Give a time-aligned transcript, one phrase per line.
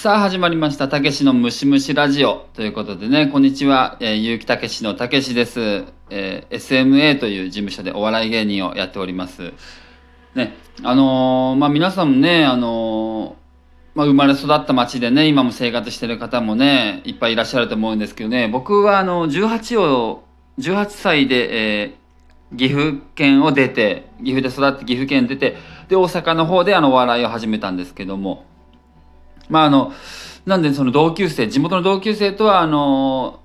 [0.00, 2.46] さあ始まりました、たけしのムシムシラジオ。
[2.54, 9.52] ということでね、こんにちは、えー、結城たけしのたけしです、えー SMA という事務所でお笑い芸人をやっております。
[10.34, 20.24] ね、あのーまあ皆さんもね、あのーまあ生まれ育った町でね、今も生活してる方もね、いっぱいいらっしゃると思うんですけどね、僕はあの、18を、
[20.58, 25.58] 18歳で、えー岐阜県を出て、岐阜で育って岐阜県出て、
[25.90, 28.46] で、大阪の方であの、お笑いを始めたんですけども、
[29.50, 29.92] まああの、
[30.46, 33.40] なんでその同級生、地元の同級生とはあの、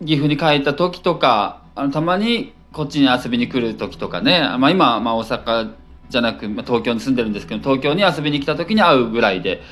[0.00, 5.72] 岐阜に帰った時とか、あのたまにこっちに遊びに来る時とかね、まあ今、まあ大阪
[6.08, 9.62] じゃなく、まあ、東京に住んでるんですけど、東京に遊びに来た時に会うぐらいで、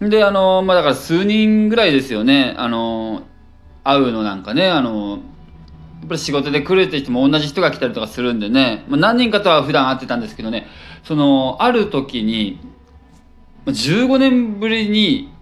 [0.00, 3.22] で、あの、まあだから数人ぐらいですよね、あの、
[3.84, 5.18] 会うのなんかね、あの、
[6.00, 10.66] やっぱり仕事で来るって人も同じ人が来たりとかするんでね、まあ、何人かとは普段会ってたんですけどね、
[11.04, 12.58] その、ある時に、
[13.66, 15.32] 15年ぶりに、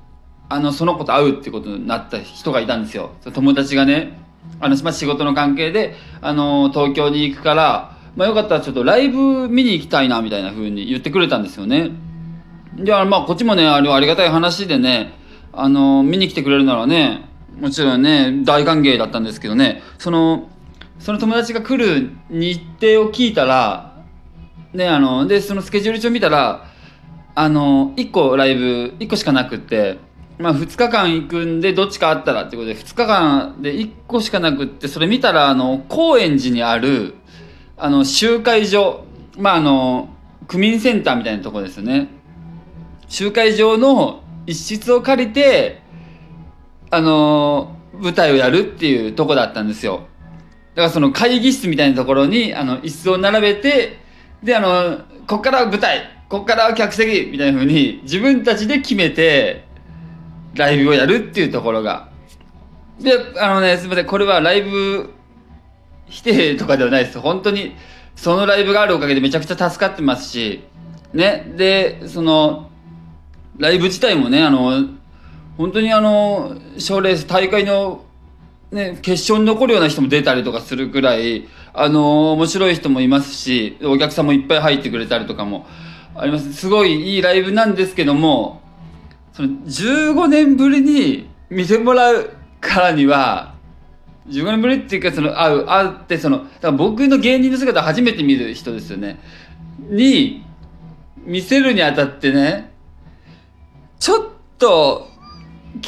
[0.48, 3.10] あの、その子と会うってことになった人がいたんですよ。
[3.34, 4.18] 友達がね、
[4.60, 11.90] あの、まあ、仕事の関係で、あの、東京に行くから、まあ、よかったらちょっとライブ見に行きたいな、みたいな風に言ってくれたんですよね。
[12.76, 15.12] で、まあ、こっちもね、あありがたい話でね、
[15.52, 17.28] あの、見に来てくれるならね、
[17.60, 20.48] もちろんね、大歓迎だったんですけどね、その、
[20.98, 24.04] その友達が来る日程を聞いたら、
[24.72, 26.67] ね、あの、で、そのスケジュール帳見たら、
[27.40, 29.98] あの、1個ライブ、1個しかなくって、
[30.38, 37.14] まあ2日間行くんで、どっちかあったらってことで、2日間で1個しかなくって、それ見たら、あの、高円寺にある、
[37.76, 39.04] あの、集会所、
[39.36, 40.08] まああの、
[40.48, 42.08] 区民センターみたいなとこですよね。
[43.06, 45.80] 集会場の一室を借りて、
[46.90, 50.08] あの、舞台をやるっていうとこだったんですよ。
[50.74, 54.00] だからその会議室みたいなところに、あの、椅子を並べて、
[54.42, 59.64] で、あの、こっから舞台、こっからは客席、みたいな風に、自分たちで決めて、
[60.54, 62.08] ライブをやるっていうところが。
[63.00, 65.10] で、あのね、すみません、これはライブ
[66.06, 67.18] 否定とかではないです。
[67.18, 67.74] 本当に、
[68.14, 70.64] そのライブがあるおかげでめちゃくちゃ助かってますし、
[71.14, 72.70] ね、で、その、
[73.56, 74.86] ライブ自体もね、あの、
[75.56, 78.04] 本当にあの、賞レース大会の
[78.70, 85.66] ね、決勝に残るような人も出たりとかするくらい、あの面白い人もいますし、お客さんもいっぱい入ってくれたりとかも
[86.20, 86.52] あります。
[86.52, 88.60] すごいいいライブなんですけども、
[89.32, 92.30] その15年ぶりに見てもらう
[92.60, 93.54] からには、
[94.28, 99.18] 15年ぶりっていうか、その、会う、会って、その、だから僕の芸人の姿を初めて見る人ですよね。
[99.88, 100.44] に、
[101.24, 102.72] 見せるにあたってね、
[103.98, 104.26] ちょっ
[104.58, 105.08] と、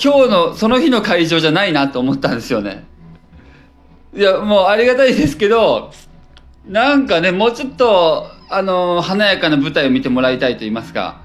[0.03, 2.85] 今日のその日の会場じゃないなと思ったんですよね。
[4.15, 5.93] いやもうありがたいですけど
[6.67, 11.21] なんかねもうちょっとあの華やかな舞台を見てもらいたいと言いますか。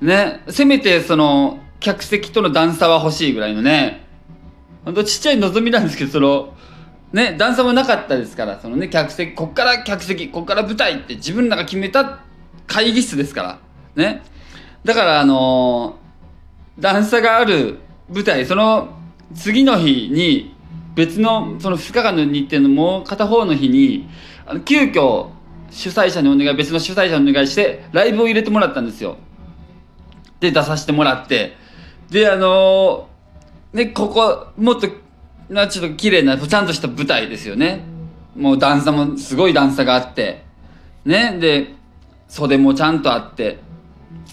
[0.00, 0.42] ね。
[0.48, 4.06] せめてその客席との段差は欲しいぐらいのね。
[4.86, 6.54] ほんとちっちゃい望みなんですけどその
[7.12, 7.36] ね。
[7.38, 12.20] 段差もなかったですからそのね客席こっから客席こっから舞台って自分らが決めた
[12.66, 13.58] 会議室ですから。
[13.94, 14.22] ね。
[14.82, 15.98] だからあの
[16.78, 18.88] 段差がある舞台その
[19.34, 20.54] 次の日に
[20.94, 24.08] 別のその2日間の日程のもう片方の日に
[24.46, 25.28] あの急遽
[25.72, 29.16] 主催者にお願い別の主催者にお願いしてライブを入れてもらったんですよ。
[30.40, 31.56] で出させてもらって。
[32.10, 33.08] であの
[33.72, 34.88] ねここもっと
[35.48, 37.84] なちょっと綺麗なちゃんとした舞台ですよね。
[38.36, 40.44] もう段差もすごい段差があって。
[41.04, 41.74] ねで
[42.28, 43.58] 袖もちゃんとあって。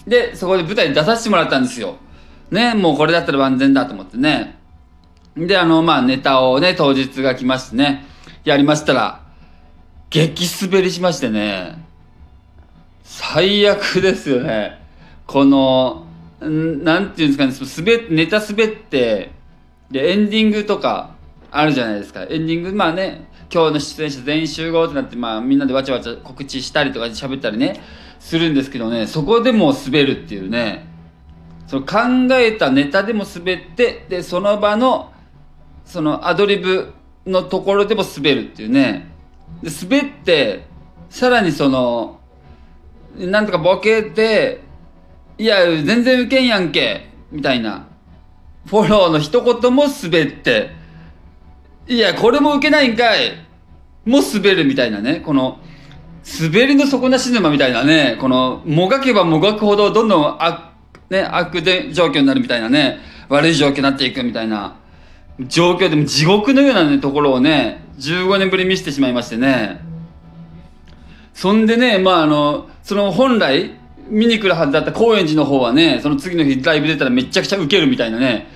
[0.06, 1.96] でそこで舞台に出させてもらったんですよ。
[2.50, 4.58] ね、もうこれだったら万全だと思ってね。
[5.36, 8.04] で、あの、まあ、ネタをね、当日が来ましてね、
[8.44, 9.22] やりましたら、
[10.10, 11.78] 激滑りしましてね、
[13.04, 14.80] 最悪ですよね。
[15.24, 16.04] この、
[16.44, 19.30] んなんていうんですかね、その滑、ネタ滑って、
[19.88, 21.14] で、エンディングとか
[21.52, 22.24] あるじゃないですか。
[22.24, 27.80] エンディング、まあね、今日の出演者全員集合ってなって、まあみんなでわちゃわちゃ告知したりとか喋ったりね、
[28.18, 30.86] するんですけどね、そこでも滑るっていうね、
[31.68, 35.12] その考えたネタでも滑ってでその場の
[35.84, 36.92] そのアドリブ
[37.26, 39.09] のところでも滑るっていうね。
[39.62, 40.64] で滑って
[41.08, 42.20] さらにその
[43.16, 44.60] なんとかボケて
[45.38, 47.86] いや全然ウケんやんけみたいな
[48.66, 50.70] フォローの一言も滑って
[51.88, 53.32] いやこれもウケないんかい
[54.04, 55.58] も滑るみたいなねこの
[56.40, 60.70] 滑りの底なし沼みたいなねこのもがけばもがくほどどんどん悪
[61.10, 64.76] ね、悪で状況になるみたいなね、悪い状況になっていくみたいな
[65.48, 69.80] 状況でも地獄のような、ね、ところをね、15年ぶり見せてしまいましてね。
[71.34, 73.78] そんでね、まああの、その本来、
[74.08, 78.48] 見に来るはずだった高円寺の方はね、その次の日ライブ出たらめちゃくちゃウケるみたいなね。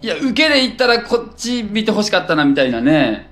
[0.00, 3.30] いや、受けで行ったらこっち見て欲しかったなみたいなね。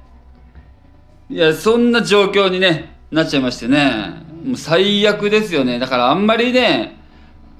[1.31, 4.23] いや、そんな状況にね、なっちゃいましてね。
[4.45, 5.79] もう最悪ですよね。
[5.79, 7.01] だからあんまりね、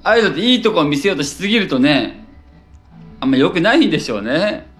[0.03, 2.25] ああいうのっていいとこを見せようとしすぎるとね、
[3.19, 4.70] あんま良くないんでしょうね。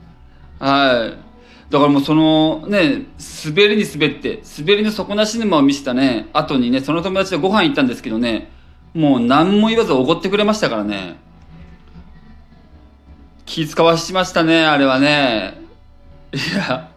[0.62, 1.72] はい。
[1.72, 3.08] だからもうそのね、
[3.46, 8.52] 滑りに滑って、滑りの底なし沼を見せたね、後にね、その友達とご飯行ったんですけどね、
[8.94, 11.16] もう何も言わずおごってくれましたからね。
[13.46, 15.60] 気使わしましたね、あれはね。
[16.32, 16.92] いや、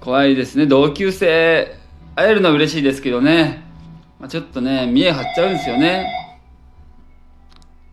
[0.00, 0.66] 怖いですね。
[0.66, 1.76] 同級生、
[2.16, 3.62] 会えるのは嬉しいですけどね。
[4.18, 6.10] まあ、ちょっとね、見え張っちゃうんですよね。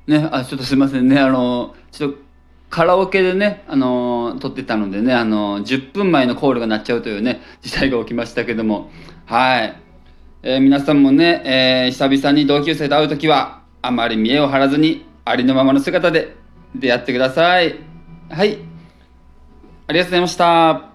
[0.07, 1.19] ね、あ、ちょっとすいませんね。
[1.19, 2.28] あの、ちょっと
[2.69, 8.89] カラオケでね、あの、撮ってたのでね、あの、10分前のコールが鳴っちゃうというね、事態が起きましたけども。
[9.25, 9.75] はい。
[10.41, 16.35] えー皆さんもね、えー久々に同級生と会うときは、あまり見栄を張らずに、ありのままの姿で
[16.75, 17.75] 出会ってください。
[18.29, 18.57] はい。
[19.87, 20.88] ありがとうございました。